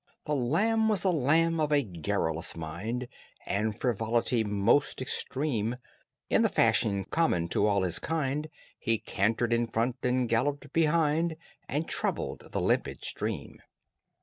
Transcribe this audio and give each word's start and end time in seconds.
The 0.25 0.33
lamb 0.33 0.89
was 0.89 1.03
a 1.03 1.11
lamb 1.11 1.59
of 1.59 1.71
a 1.71 1.83
garrulous 1.83 2.55
mind 2.55 3.07
And 3.45 3.79
frivolity 3.79 4.43
most 4.43 4.99
extreme: 4.99 5.75
In 6.27 6.41
the 6.41 6.49
fashion 6.49 7.03
common 7.05 7.47
to 7.49 7.67
all 7.67 7.83
his 7.83 7.99
kind, 7.99 8.49
He 8.79 8.97
cantered 8.97 9.53
in 9.53 9.67
front 9.67 9.97
and 10.01 10.27
galloped 10.27 10.73
behind. 10.73 11.35
And 11.69 11.87
troubled 11.87 12.51
the 12.51 12.61
limpid 12.61 13.05
stream. 13.05 13.59